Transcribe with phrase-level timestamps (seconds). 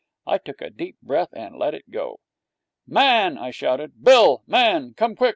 [0.25, 2.19] I took a deep breath and let it go.
[2.87, 4.03] 'Man!' I shouted.
[4.03, 4.41] 'Bill!
[4.47, 4.95] Man!
[4.95, 5.29] Come quick!